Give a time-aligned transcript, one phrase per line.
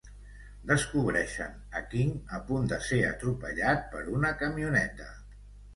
[0.71, 5.17] Descobreixen a King a punt de ser atropellat per una camioneta.